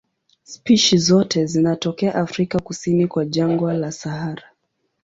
[0.43, 4.43] Spishi zote zinatokea Afrika kusini kwa jangwa la Sahara.